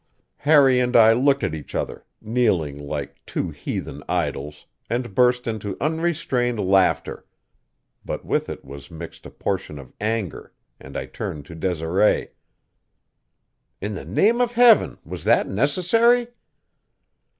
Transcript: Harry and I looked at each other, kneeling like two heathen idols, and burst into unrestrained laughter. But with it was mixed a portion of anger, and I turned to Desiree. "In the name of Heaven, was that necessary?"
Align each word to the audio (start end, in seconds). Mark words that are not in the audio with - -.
Harry 0.37 0.79
and 0.79 0.95
I 0.95 1.13
looked 1.13 1.43
at 1.43 1.53
each 1.53 1.75
other, 1.75 2.07
kneeling 2.19 2.75
like 2.75 3.23
two 3.27 3.51
heathen 3.51 4.01
idols, 4.09 4.65
and 4.89 5.13
burst 5.13 5.45
into 5.45 5.77
unrestrained 5.79 6.59
laughter. 6.59 7.27
But 8.03 8.25
with 8.25 8.49
it 8.49 8.65
was 8.65 8.89
mixed 8.89 9.27
a 9.27 9.29
portion 9.29 9.77
of 9.77 9.93
anger, 10.01 10.53
and 10.79 10.97
I 10.97 11.05
turned 11.05 11.45
to 11.45 11.53
Desiree. 11.55 12.29
"In 13.79 13.93
the 13.93 14.03
name 14.03 14.41
of 14.41 14.53
Heaven, 14.53 14.97
was 15.05 15.23
that 15.25 15.47
necessary?" 15.47 16.29